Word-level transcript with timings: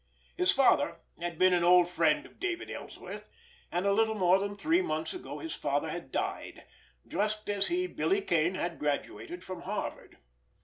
His 0.35 0.51
father 0.51 0.99
had 1.21 1.37
been 1.37 1.53
an 1.53 1.63
old 1.63 1.87
friend 1.87 2.25
of 2.25 2.39
David 2.39 2.71
Ellsworth; 2.71 3.31
and 3.71 3.85
a 3.85 3.93
little 3.93 4.15
more 4.15 4.39
than 4.39 4.55
three 4.55 4.81
months 4.81 5.13
ago 5.13 5.37
his 5.37 5.53
father 5.53 5.89
had 5.89 6.11
died, 6.11 6.65
just 7.07 7.47
as 7.51 7.67
he, 7.67 7.85
Billy 7.85 8.21
Kane, 8.21 8.55
had 8.55 8.79
graduated 8.79 9.43
from 9.43 9.61
Harvard. 9.61 10.17